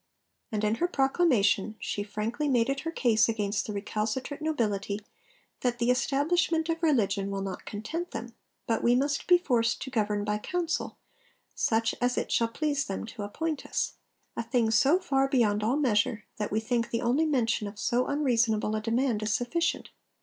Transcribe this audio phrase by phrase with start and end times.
[0.51, 4.99] And in her proclamation she frankly made it her case against the recalcitrant nobility
[5.59, 8.33] 'that the establishment of Religion will not content them,
[8.65, 10.97] but we must be forced to govern by Council,
[11.53, 13.93] such as it shall please them to appoint us;
[14.35, 18.07] a thing so far beyond all measure, that we think the only mention of so
[18.07, 19.91] unreasonable a demand is sufficient